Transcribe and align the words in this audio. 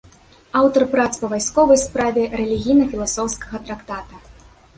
Аўтар 0.61 0.85
прац 0.95 1.11
па 1.23 1.29
вайсковай 1.33 1.79
справе, 1.87 2.25
рэлігійна-філасофскага 2.41 3.55
трактата. 3.71 4.13